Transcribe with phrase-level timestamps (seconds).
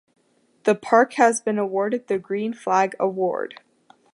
[0.63, 3.59] The park has been awarded the Green Flag Award.